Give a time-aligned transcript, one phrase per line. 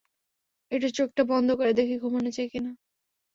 [0.71, 2.71] একটু চোখটা বন্ধ করে দেখি ঘুমানো যায় কিনা।